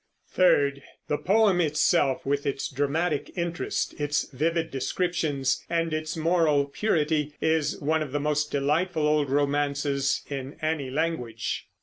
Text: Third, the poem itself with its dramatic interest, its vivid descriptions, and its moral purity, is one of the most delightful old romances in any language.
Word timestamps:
Third, 0.31 0.81
the 1.09 1.19
poem 1.19 1.61
itself 1.61 2.25
with 2.25 2.47
its 2.47 2.67
dramatic 2.69 3.31
interest, 3.37 3.93
its 4.01 4.27
vivid 4.31 4.71
descriptions, 4.71 5.63
and 5.69 5.93
its 5.93 6.17
moral 6.17 6.65
purity, 6.65 7.35
is 7.39 7.79
one 7.79 8.01
of 8.01 8.11
the 8.11 8.19
most 8.19 8.49
delightful 8.49 9.05
old 9.07 9.29
romances 9.29 10.23
in 10.27 10.57
any 10.59 10.89
language. 10.89 11.67